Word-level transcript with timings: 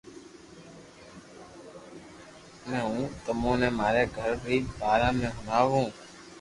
ھمو 2.65 2.83
ھون 2.89 3.07
تموني 3.25 3.69
ماري 3.79 4.03
گھر 4.15 4.29
ري 4.45 4.57
باري 4.79 5.09
۾ 5.19 5.27
ھڻاوُ 5.37 5.81